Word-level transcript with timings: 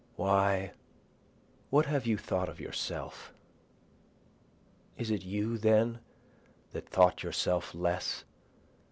Why 0.15 0.71
what 1.69 1.85
have 1.85 2.07
you 2.07 2.17
thought 2.17 2.49
of 2.49 2.59
yourself? 2.59 3.35
Is 4.97 5.11
it 5.11 5.21
you 5.21 5.59
then 5.59 5.99
that 6.71 6.89
thought 6.89 7.21
yourself 7.21 7.75
less? 7.75 8.23